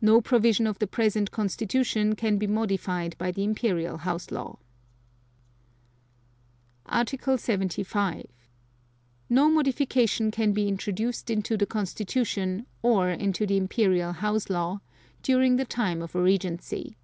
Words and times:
(2) 0.00 0.06
No 0.06 0.20
provision 0.20 0.66
of 0.66 0.80
the 0.80 0.86
present 0.88 1.30
Constitution 1.30 2.16
can 2.16 2.38
be 2.38 2.46
modified 2.48 3.14
by 3.18 3.30
the 3.30 3.44
Imperial 3.44 3.98
House 3.98 4.32
Law. 4.32 4.58
Article 6.86 7.38
75. 7.38 8.26
No 9.28 9.48
modification 9.48 10.32
can 10.32 10.50
be 10.52 10.66
introduced 10.66 11.30
into 11.30 11.56
the 11.56 11.66
Constitution, 11.66 12.66
or 12.82 13.08
into 13.10 13.46
the 13.46 13.56
Imperial 13.56 14.14
House 14.14 14.50
Law, 14.50 14.80
during 15.22 15.54
the 15.54 15.64
time 15.64 16.02
of 16.02 16.16
a 16.16 16.20
Regency. 16.20 16.96